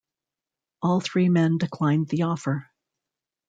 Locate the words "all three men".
0.81-1.59